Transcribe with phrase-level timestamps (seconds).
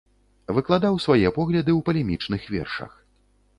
[0.59, 2.91] Выкладаў свае погляды ў палемічных вершах.